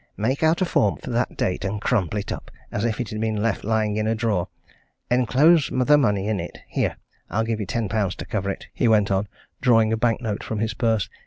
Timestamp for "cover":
8.25-8.49